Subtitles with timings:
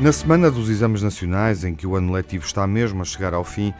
[0.00, 3.44] Na semana dos exames nacionais, em que o ano letivo está mesmo a chegar ao
[3.44, 3.74] fim,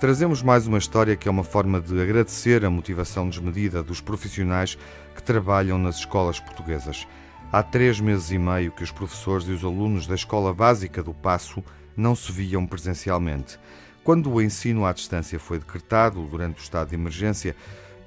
[0.00, 4.78] trazemos mais uma história que é uma forma de agradecer a motivação desmedida dos profissionais
[5.14, 7.06] que trabalham nas escolas portuguesas.
[7.52, 11.12] Há três meses e meio que os professores e os alunos da Escola Básica do
[11.12, 11.62] Passo
[11.94, 13.58] não se viam presencialmente.
[14.02, 17.54] Quando o ensino à distância foi decretado durante o estado de emergência,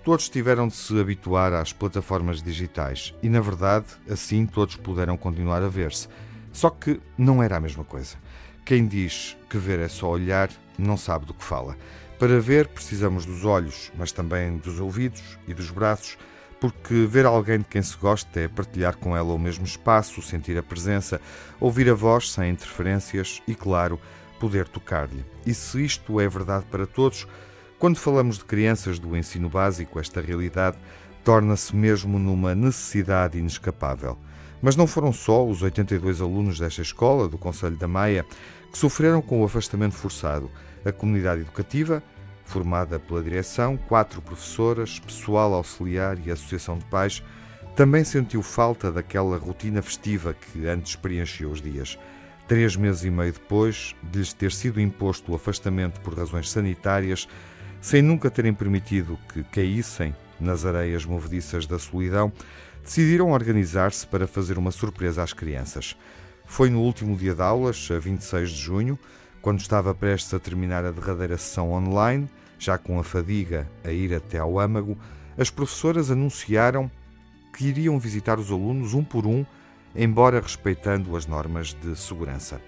[0.04, 5.62] todos tiveram de se habituar às plataformas digitais e, na verdade, assim todos puderam continuar
[5.62, 6.08] a ver-se.
[6.52, 8.18] Só que não era a mesma coisa.
[8.66, 11.78] Quem diz que ver é só olhar não sabe do que fala.
[12.18, 16.18] Para ver, precisamos dos olhos, mas também dos ouvidos e dos braços,
[16.60, 20.58] porque ver alguém de quem se gosta é partilhar com ela o mesmo espaço, sentir
[20.58, 21.22] a presença,
[21.60, 24.00] ouvir a voz sem interferências e, claro,
[24.40, 25.24] poder tocar-lhe.
[25.46, 27.26] E se isto é verdade para todos,
[27.80, 30.78] quando falamos de crianças do ensino básico, esta realidade
[31.24, 34.18] torna-se mesmo numa necessidade inescapável.
[34.62, 38.26] Mas não foram só os 82 alunos desta escola, do Conselho da Maia,
[38.70, 40.52] que sofreram com o afastamento forçado.
[40.84, 42.04] A comunidade educativa,
[42.44, 47.24] formada pela direção, quatro professoras, pessoal auxiliar e associação de pais,
[47.78, 51.98] também sentiu falta daquela rotina festiva que antes preencheu os dias.
[52.46, 57.26] Três meses e meio depois de lhes ter sido imposto o afastamento por razões sanitárias,
[57.82, 62.32] sem nunca terem permitido que caíssem nas areias movediças da solidão,
[62.84, 65.96] decidiram organizar-se para fazer uma surpresa às crianças.
[66.46, 69.00] Foi no último dia de aulas, a 26 de junho,
[69.42, 72.28] quando estava prestes a terminar a derradeira sessão online,
[72.58, 74.98] já com a fadiga a ir até ao âmago,
[75.38, 76.92] as professoras anunciaram
[77.56, 79.46] que iriam visitar os alunos um por um,
[79.96, 82.62] embora respeitando as normas de segurança.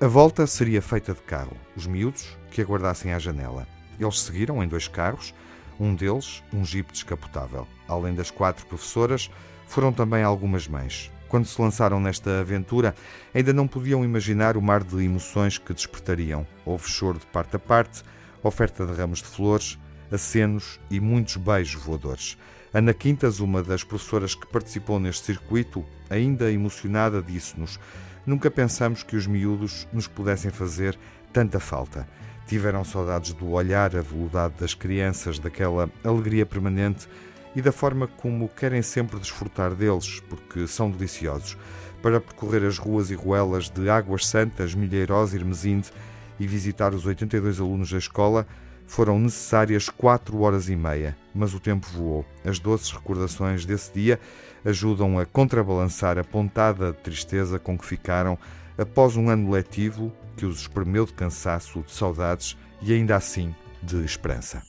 [0.00, 3.77] A volta seria feita de carro, os miúdos que aguardassem à janela.
[3.98, 5.34] Eles seguiram em dois carros,
[5.78, 7.66] um deles um jipe descapotável.
[7.86, 9.30] Além das quatro professoras,
[9.66, 11.10] foram também algumas mães.
[11.28, 12.94] Quando se lançaram nesta aventura,
[13.34, 16.46] ainda não podiam imaginar o mar de emoções que despertariam.
[16.64, 18.02] Houve choro de parte a parte,
[18.42, 19.78] oferta de ramos de flores,
[20.10, 22.38] acenos e muitos beijos voadores.
[22.72, 27.78] Ana Quintas, uma das professoras que participou neste circuito, ainda emocionada, disse-nos:
[28.24, 30.98] Nunca pensamos que os miúdos nos pudessem fazer
[31.32, 32.08] tanta falta.
[32.48, 37.06] Tiveram saudades do olhar aveludado das crianças, daquela alegria permanente
[37.54, 41.58] e da forma como querem sempre desfrutar deles, porque são deliciosos.
[42.00, 45.90] Para percorrer as ruas e ruelas de Águas Santas, Milheirós e Hermesinde
[46.40, 48.46] e visitar os 82 alunos da escola,
[48.86, 52.24] foram necessárias quatro horas e meia, mas o tempo voou.
[52.42, 54.18] As doces recordações desse dia
[54.64, 58.38] ajudam a contrabalançar a pontada de tristeza com que ficaram
[58.78, 64.04] após um ano letivo que os espremeu de cansaço, de saudades e ainda assim de
[64.04, 64.62] esperança.